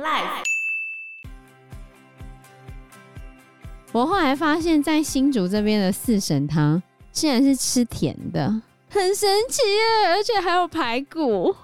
[0.00, 0.44] Life。
[3.92, 8.48] 我后来发现，在新竹这边的四神汤竟然是吃甜的，
[8.88, 10.08] 很神奇耶！
[10.08, 11.54] 而且还有排骨，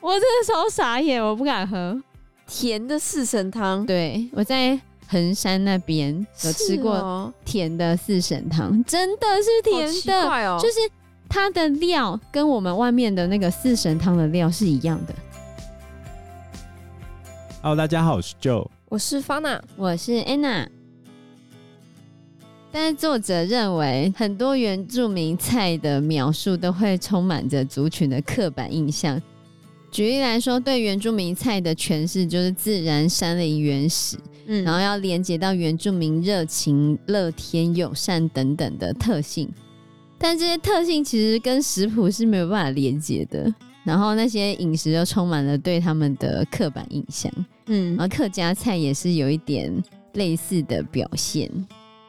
[0.00, 2.02] 我真的超傻眼，我不敢喝
[2.48, 3.86] 甜的四神汤。
[3.86, 10.80] 对，我在横山那边有吃过甜的四神汤，哦、真的是甜的，哦、就是
[11.28, 15.14] 它的料跟我们外面的那个四神汤的料是一样的。
[17.64, 20.68] Hello，大家好，我是 Joe，我是 Fana，我是 Anna。
[22.70, 29.18] 但是作者认为，很多原住民菜的描述都会充满着族群的刻板印象。
[29.90, 39.50] 举例来说，对原住民菜的诠释就是自然、山林、原始，嗯，然后要连接到原住民热情、乐天、友善等等的特性。
[40.18, 43.50] 但这些特性其实跟食谱是没有办法连接的。
[43.84, 47.30] 然后那些饮食又充满了对他们的刻板印象，
[47.66, 49.72] 嗯，然后客家菜也是有一点
[50.14, 51.50] 类似的表现。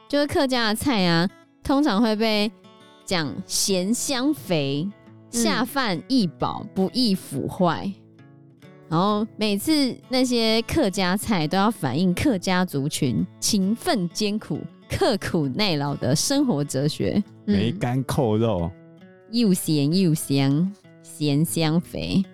[0.08, 1.28] 就是客家的菜啊，
[1.62, 2.50] 通常会被
[3.04, 4.88] 讲咸香肥，
[5.30, 7.92] 下饭易饱，不易腐坏。
[8.88, 17.20] 然后每次那些客家菜都要反映客家族群勤奋艰苦、刻苦耐劳的生活哲学。
[17.44, 18.70] 梅干扣肉，
[19.32, 20.72] 又咸又香，
[21.16, 22.24] 咸香肥。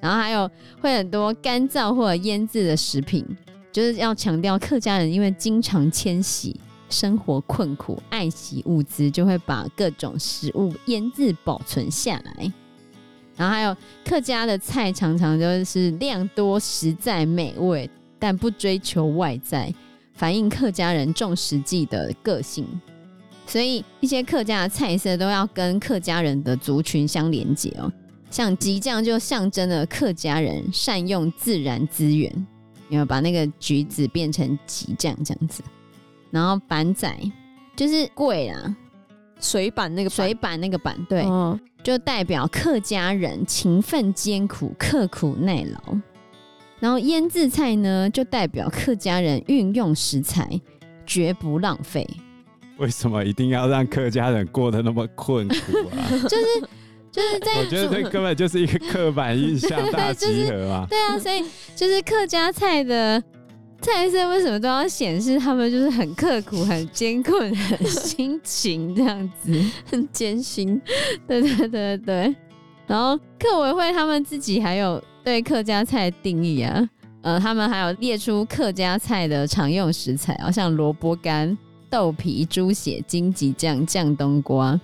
[0.00, 3.24] 然后还有会很多干燥或者腌制的食品，
[3.72, 6.54] 就是要强调客家人因为经常迁徙。
[6.88, 12.52] 生活困苦，爱惜物资，就会把各种食物腌制保存下来。
[13.36, 17.90] 然后还有客家的菜，常常就是量多实在美味，
[18.20, 19.74] 但不追求外在，
[20.14, 22.64] 反映客家人重实际的个性。
[23.48, 27.92] 所以一些客家的菜色都要跟客家人的族群相连接哦。
[28.36, 32.30] 像橘酱就象征了客家人善用自然资源，
[32.90, 35.62] 有把那个橘子变成橘酱这样子。
[36.30, 37.10] 然后板仔
[37.74, 38.76] 就是贵啦，
[39.40, 45.96] 水板那个水板那个板，对，哦、就代表客家人勤奋艰苦、刻苦耐劳。
[46.78, 50.60] 然后腌制菜呢，就代表客家人运用食材
[51.06, 52.06] 绝不浪费。
[52.76, 55.54] 为什么一定要让客家人过得那么困苦
[55.96, 56.04] 啊？
[56.28, 56.68] 就是
[57.16, 61.00] 就是在，我觉得这根本就是一个刻板印象 大集合啊、就是。
[61.00, 61.42] 对啊，所以
[61.74, 63.22] 就是客家菜的。
[63.82, 69.52] 菜色为什么都要显示他们就是很刻苦、很艰困、 很辛勤这样子，
[69.88, 70.80] 很艰辛？
[71.28, 72.34] 对对对对。
[72.86, 76.88] 然后客委会他们自己还有对客家菜的定义啊，
[77.20, 81.56] 呃，他们还有列出客家菜的常用食材啊，像萝卜干、
[81.90, 84.80] 豆皮、猪血、荆棘酱、酱冬瓜，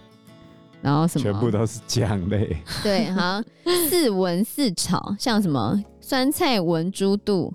[0.82, 1.22] 然后什么？
[1.22, 2.56] 全部都是酱类。
[2.82, 3.41] 对，好，
[3.88, 7.54] 四文四炒，像什么酸菜文猪肚。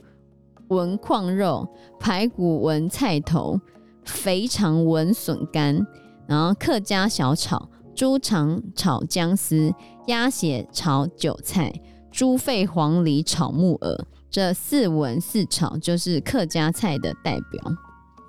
[0.69, 1.65] 文矿肉、
[1.97, 3.57] 排骨文菜头、
[4.03, 5.87] 肥肠文笋干，
[6.27, 9.73] 然后客家小炒、猪肠炒姜丝、
[10.07, 11.73] 鸭血炒韭菜、
[12.11, 17.73] 猪肺黄梨炒木耳，这四文四炒就是客家菜的代表。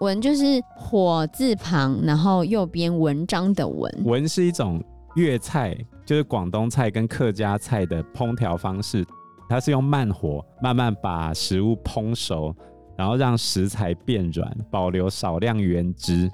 [0.00, 3.92] 文就是火字旁，然后右边文章的文。
[4.04, 4.82] 文是一种
[5.16, 9.04] 粤菜，就是广东菜跟客家菜的烹调方式。
[9.48, 12.54] 它是用慢火慢慢把食物烹熟，
[12.97, 16.31] 然后让食材变软，保留少量原汁。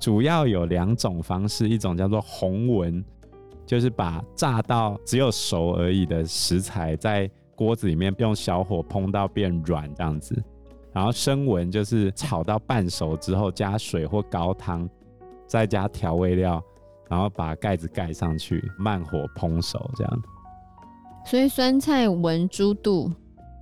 [0.00, 3.04] 主要有两种方式，一种叫做红文，
[3.66, 10.42] 就是把炸到只有熟而已的食材在锅子里面用小火烹到变软这样子。
[10.92, 14.88] 然后生文就是炒到半熟之后加水或高汤，
[15.46, 16.62] 再加调味料，
[17.08, 20.22] 然后把盖子盖上去，慢火烹熟这样。
[21.24, 23.10] 所以酸菜文猪肚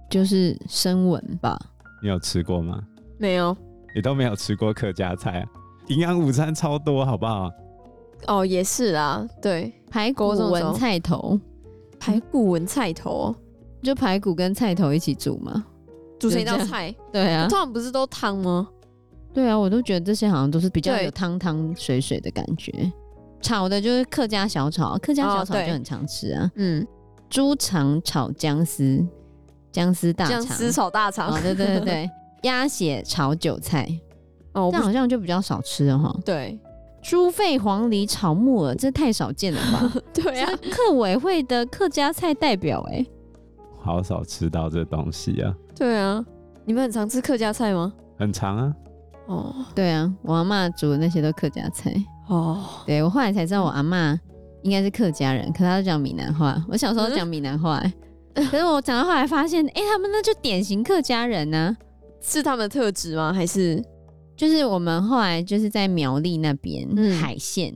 [0.08, 1.58] 就是生文吧？
[2.02, 2.82] 你有吃过吗？
[3.18, 3.56] 没有，
[3.94, 5.46] 你都没有吃过客家菜，
[5.88, 7.50] 营养午餐超多，好不好？
[8.26, 11.38] 哦，也是啦，对，排骨文菜头，
[11.98, 13.34] 排骨文菜头，
[13.82, 15.64] 就排骨跟菜头一起煮吗？
[16.20, 16.94] 煮成一道菜？
[17.12, 18.68] 对啊，通常不是都汤吗？
[19.34, 22.92] 对啊，我都觉得这些好像都是比较有汤汤水水的感觉。
[23.40, 26.86] 炒的就是客家小炒，客家小炒就很常吃啊，哦、嗯。
[27.30, 29.06] 猪肠炒姜丝，
[29.70, 32.10] 姜丝大肠，姜丝炒大肠，哦，对对对对，
[32.42, 33.88] 鸭血炒韭菜，
[34.52, 36.12] 哦，这好像就比较少吃了哈。
[36.24, 36.58] 对，
[37.00, 39.92] 猪肺黄梨炒木耳，这太少见了吧？
[40.12, 43.06] 对啊，客委会的客家菜代表，哎，
[43.78, 45.54] 好少吃到这东西啊。
[45.80, 46.24] 对啊，
[46.64, 47.92] 你们很常吃客家菜吗？
[48.18, 48.74] 很常啊。
[49.26, 51.90] 哦，对啊，我阿嬷煮的那些都客家菜。
[52.28, 54.18] 哦，对，我后来才知道我阿嬷。
[54.62, 56.62] 应该是客家人，可是他讲闽南话。
[56.68, 57.92] 我小时候讲闽南话，欸，
[58.34, 61.76] 可是我讲到后来发现，哎、欸，他们那就典型客家人呢、啊，
[62.20, 63.32] 是他们的特质吗？
[63.32, 63.82] 还是
[64.36, 67.74] 就是我们后来就是在苗栗那边、嗯、海线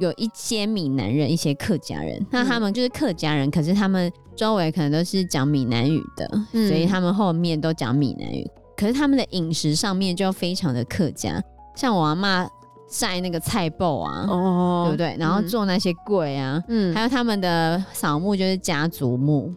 [0.00, 4.10] 有一些闽南人，一些客家人，那他们就是客家人，可是他们
[4.40, 8.50] 周围可能都是讲闽南语的，嗯、所以他们后面都讲闽南语。
[8.74, 11.38] 可是他们的饮食上面就非常的客家，
[11.76, 12.48] 像我阿妈
[12.90, 15.14] 晒那个菜脯啊，哦，对不对？
[15.18, 19.52] 然后做那些粿啊，嗯，还有他们的扫墓就是家族墓，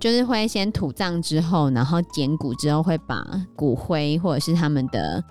[0.00, 3.24] 就是会先土葬之后，然后捡骨之后会把
[3.54, 5.22] 骨灰或者是他们的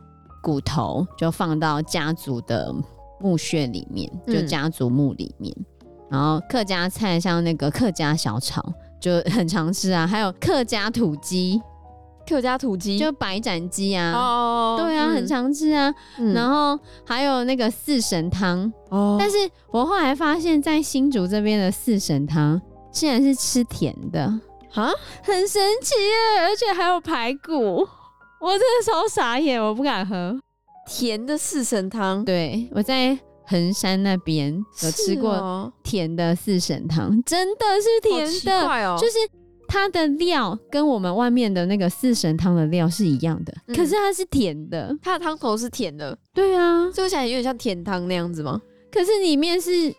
[0.41, 2.73] 骨头就放到家族的
[3.19, 5.53] 墓穴里面，就家族墓里面。
[5.57, 5.65] 嗯、
[6.09, 8.63] 然后客家菜像那个客家小炒
[8.99, 11.61] 就很常吃啊，还有客家土鸡。
[12.27, 12.97] 客家土鸡？
[12.97, 15.93] 就白斩鸡啊，哦，对啊，嗯、很常吃啊。
[16.17, 19.37] 嗯、然后还有那个四神汤，哦，但是
[19.71, 22.61] 我后来发现，在新竹这边的四神汤
[22.91, 24.23] 竟然是吃甜的。
[24.73, 24.91] 啊，
[25.23, 27.87] 很神奇耶，而且还有排骨，
[28.41, 30.37] 我真的超傻眼，我不敢喝。
[30.85, 32.25] 甜的四神汤。
[32.25, 33.17] 对，我在
[33.47, 34.53] 横山那边
[34.83, 39.17] 有吃过甜的四神汤，哦、真的是甜的，就是。
[39.69, 46.17] 它的料跟我们外面的那个四神汤的料是一样的，嗯、可是它是甜的，它的汤头是甜的。
[46.33, 48.61] 对啊，做起来有点像甜汤那样子吗？
[48.89, 49.93] 可是里面是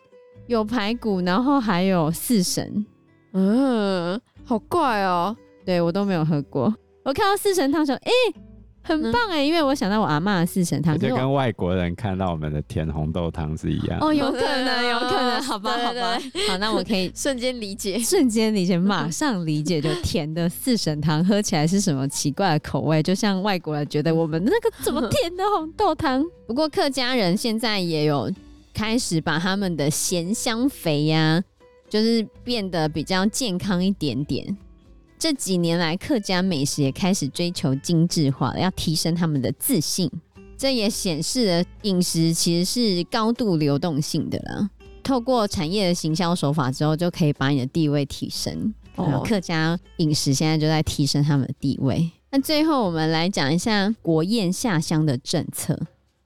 [0.46, 2.86] 有排骨，然后还有四神，
[3.34, 5.42] 嗯，好怪哦、喔。
[5.66, 6.74] 对，我都没有喝过，
[7.04, 8.47] 我看到四神汤说，哎、欸。
[8.88, 13.98] 很棒哎，因为我想到我阿嬷的四神汤，就跟外国人看到我们的甜红豆汤是一样。
[14.00, 16.18] 哦，有可能，有可能，好吧，好吧，
[16.48, 26.24] 好，那我可以 瞬间理解，瞬间理解， 马上理解，就甜的四神汤喝起来是什么奇怪的口味，就像外国人觉得我们那个怎么甜的红豆汤。
[26.48, 28.32] 不过客家人现在也有
[28.72, 31.44] 开始把他们的咸香肥呀、啊，
[31.90, 34.56] 就是变得比较健康一点点。
[35.18, 40.10] 这几年来，客家美食也开始追求精致化了，要提升他们的自信。
[40.56, 44.70] 这也显示了饮食其实是高度流动性的了。
[45.02, 48.72] 透过产业的行销手法之后，就可以把你的地位提升。
[48.96, 52.10] 哦，客家饮食现在就在提升他们的地位。
[52.30, 55.78] 那最后，我们来讲一下国宴下乡的政策。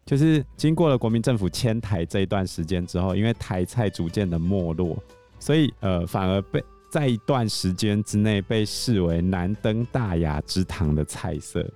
[0.04, 4.96] 就是经过了国民政府迁台这一段时间之后，因为台菜逐渐的没落，
[5.38, 6.62] 所以呃，反而被。
[6.92, 11.66] 在一段时间之内被视为难登大雅之堂的菜色，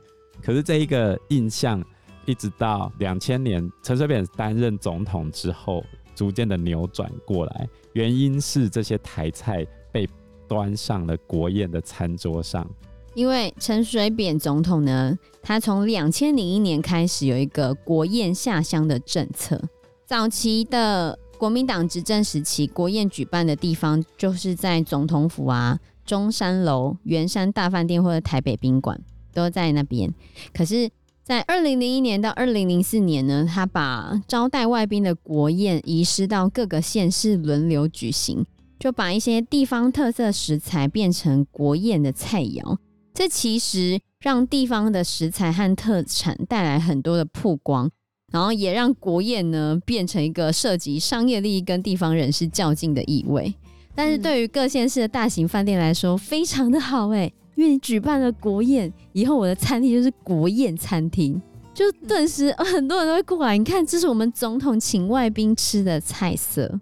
[0.43, 1.83] 可是这一个印象
[2.27, 5.83] 一直到两千年陈水扁担任总统之后，
[6.15, 7.67] 逐渐的扭转过来。
[7.95, 10.07] 原因是这些台菜被
[10.47, 12.69] 端上了国宴的餐桌上。
[13.15, 19.59] 因为陈水扁总统呢，他从两千零一年开始有一个国宴下乡的政策，
[20.05, 21.19] 早期的。
[21.39, 28.99] 国民党执政时期，国宴举办的地方就是在总统府啊、中山楼、圆山大饭店或者台北宾馆，
[29.33, 30.13] 都在那边。
[30.55, 30.91] 可是，
[31.23, 38.45] 在二零零一年到二零零四年呢，他把招待外宾的国宴移师到各个县市轮流举行，
[38.79, 42.79] 就把一些地方特色食材变成国宴的菜肴。
[43.13, 47.91] 这其实让地方的食材和特产带来很多的曝光。
[48.37, 53.55] 然后也让国宴呢变成一个涉及商业利益跟地方人士较劲的意味，
[53.95, 61.41] 但是对于各县市的大型饭店来说非常的好哎，因为你举办了国宴，以后我的餐厅就是国宴餐厅，
[61.73, 63.57] 就顿时很多人都会过来。
[63.57, 66.79] 你看，这是我们总统请外宾吃的菜色，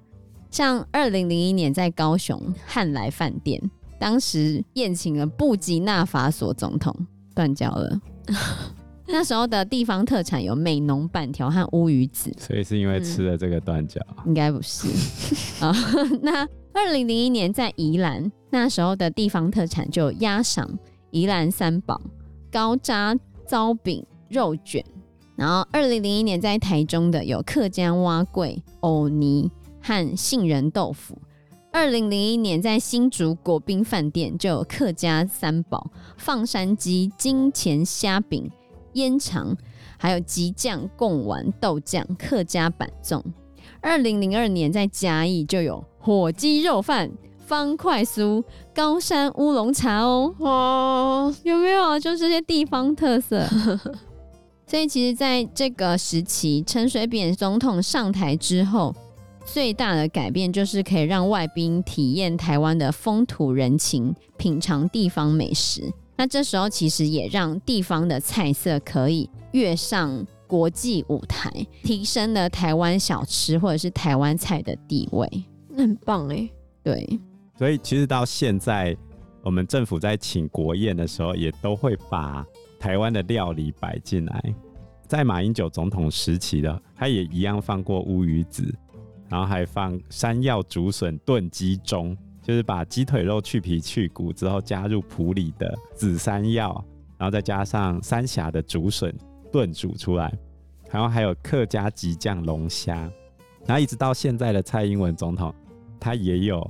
[0.50, 3.62] 像二零零一年在高雄汉来饭店，
[3.96, 6.92] 当时宴请了布吉纳法索总统，
[7.32, 8.00] 断交了。
[9.06, 14.00] 那时候的地方特产有美浓板条和乌鱼子，所以是因为吃了这个断脚？
[14.18, 14.88] 嗯、应该不是
[15.60, 15.74] 啊。
[16.22, 20.78] 那二零零一年在宜兰，那时候的地方特产就有鸭赏、
[21.10, 22.00] 宜兰三宝、
[22.50, 23.14] 高渣
[23.46, 24.84] 糟饼、肉卷。
[25.36, 29.50] 然后二零零一年在台中的有客家蛙桂、藕泥
[29.82, 31.18] 和杏仁豆腐。
[31.72, 38.48] 二零零一年在新竹国宾饭店就有客家三宝、放山鸡、金钱虾饼。
[38.94, 39.56] 烟肠，
[39.98, 43.22] 还有吉酱贡丸豆酱、客家板粽。
[43.80, 47.10] 二零零二年在嘉义就有火鸡肉饭、
[47.46, 48.42] 方块酥、
[48.74, 50.34] 高山乌龙茶哦。
[50.38, 51.98] 哦，有没有？
[51.98, 53.46] 就这些地方特色。
[54.66, 58.94] 所以其实在这个时期，陈水扁总统上台之后，
[59.44, 65.92] 最大的改变就是可以让外宾体验台湾的风土人情，品尝地方美食。
[66.16, 71.50] 那这时候其实也让地方的菜色可以跃上国际舞台，
[71.82, 75.28] 提升了台湾小吃或者是台湾菜的地位，
[75.68, 76.48] 那很棒哎。
[76.82, 77.18] 对，
[77.58, 78.96] 所以其实到现在
[79.42, 82.46] 我们政府在请国宴的时候，也都会把
[82.78, 84.54] 台湾的料理摆进来。
[85.06, 88.74] 在马英九总统时期的，他也一样放过乌鱼子，
[89.28, 96.72] 然后还放山药竹笋炖鸡中，就是把鸡腿肉去皮去骨之后，加入埔里的紫山药，
[97.18, 99.12] 然后再加上三峡的竹笋
[99.50, 100.32] 炖煮出来，
[100.92, 103.10] 然后还有客家极酱龙虾，
[103.66, 105.52] 然后一直到现在的蔡英文总统，
[105.98, 106.60] 他也有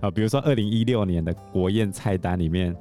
[0.00, 2.74] 啊，比如说二零一六年的国宴菜单里面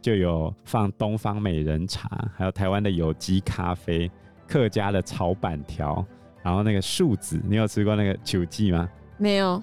[0.00, 4.10] 就有放东方美人茶，还有台湾的有机咖啡。
[4.44, 6.04] 客家的炒板条，
[6.42, 8.86] 然后那个树子，你有吃过那个球鸡吗？
[9.16, 9.62] 没有，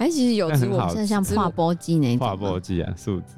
[0.00, 2.26] 还其实有吃过，像像破波鸡那种。
[2.26, 3.36] 破波鸡啊，树子，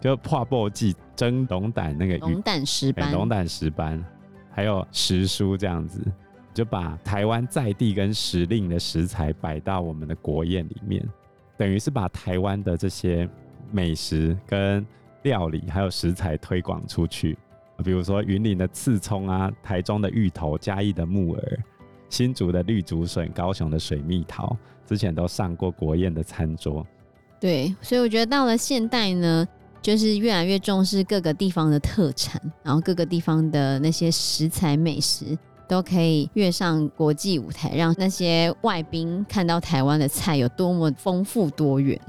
[0.00, 4.04] 就破波鸡蒸龙胆那个龙胆石斑，龙胆石斑，
[4.50, 6.04] 还有石蔬这样子，
[6.52, 11.08] 就把台湾在地跟时令的食材摆到我们的国宴里面，
[11.56, 13.28] 等于是把台湾的这些
[13.70, 14.84] 美食跟
[15.22, 17.38] 料理还有食材推广出去。
[17.84, 21.58] 比如说云林的刺葱啊，台中的芋头，嘉义的木耳，
[22.08, 26.86] 新竹的绿竹笋，高雄的水蜜桃，之前都上过国宴的餐桌。
[27.38, 29.46] 对，所以我觉得到了现代呢，
[29.82, 35.36] 就是越来越重视各个地方的特产，然后各个地方的那些食材美食
[35.68, 42.00] 都可以跃上国际舞台，让那些外宾看到台湾的菜有多么丰富多元。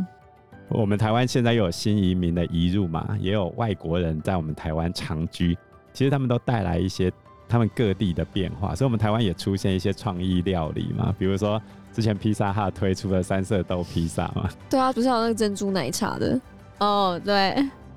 [0.70, 5.58] 我们台湾现在又有新移民的移入嘛，也有外国人在我们台湾长居，
[5.94, 7.12] 其实他们都带来一些
[7.48, 11.62] 他们各地的变化，所以我们台湾也出现一些创意料理嘛，比如说
[11.98, 14.48] 之前披萨哈推出了三色豆披萨嘛。
[14.70, 16.40] 对啊，不是有那个珍珠奶茶的
[16.78, 17.56] 哦，对。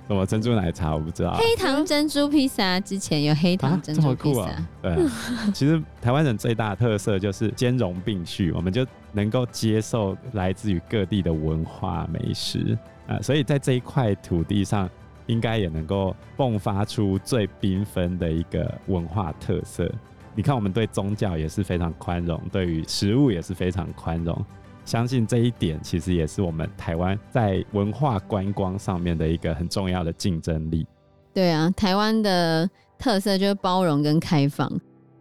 [0.09, 1.35] 什么珍珠奶茶我不知道。
[1.35, 4.41] 黑糖珍珠披萨之前有黑糖珍珠披萨。
[4.45, 5.07] 啊，这么酷啊。
[5.45, 14.89] 对， 其实台湾人最大的特色就是兼容并蓄，我们就能够接受来自于各地的文化美食啊，所以在这一块土地上，
[15.27, 19.93] 应该也能够迸发出最缤纷的一个文化特色。
[20.35, 24.45] 你看，我们对宗教也是非常宽容，对于食物也是非常宽容。
[24.85, 30.87] 相信这一点，其实也是我们台湾在文化观光上面的一个很重要的竞争力。
[31.35, 32.69] 对啊，台湾的
[32.99, 34.71] 特色就是包容跟开放。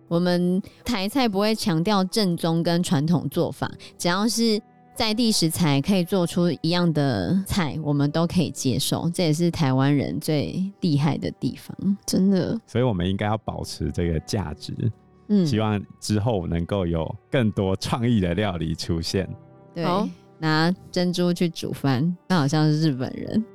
[0.08, 4.60] 我们台菜不会强调正宗跟传统做法，只要是
[5.00, 9.10] 在地食材可以做出一样的菜，我们都可以接受。
[9.12, 12.60] 这也是台湾人最厉害的地方，真的。
[12.68, 14.74] 所以，我们应该要保持这个价值。
[15.30, 19.26] 嗯，希望之后能够有更多创意的料理出现。
[19.74, 19.86] 对，
[20.38, 23.46] 拿珍珠去煮饭，那好像是日本人。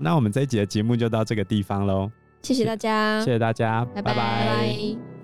[0.00, 2.10] 那我们这一集的节目就到这个地方喽，
[2.42, 4.12] 谢谢大家，谢谢大家，拜拜。
[4.12, 5.15] 拜拜。